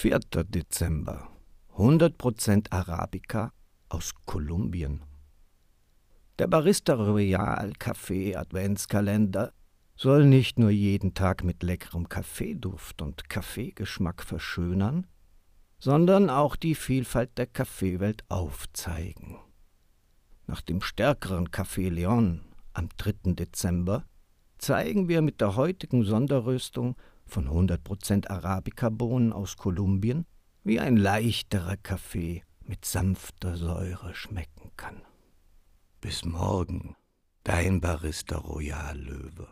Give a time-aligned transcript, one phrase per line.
[0.00, 0.18] 4.
[0.48, 1.28] Dezember
[1.76, 3.52] 100% Arabica
[3.90, 5.02] aus Kolumbien.
[6.38, 9.52] Der Barista Royal Kaffee Adventskalender
[9.96, 15.06] soll nicht nur jeden Tag mit leckerem Kaffeeduft und Kaffeegeschmack verschönern,
[15.78, 19.36] sondern auch die Vielfalt der Kaffeewelt aufzeigen.
[20.46, 22.40] Nach dem stärkeren Café Leon
[22.72, 23.34] am 3.
[23.34, 24.06] Dezember
[24.56, 26.96] zeigen wir mit der heutigen Sonderröstung
[27.30, 30.26] von 100% Arabica-Bohnen aus Kolumbien,
[30.64, 35.02] wie ein leichterer Kaffee mit sanfter Säure schmecken kann.
[36.00, 36.96] Bis morgen,
[37.44, 39.48] dein Barista Royal Löwe.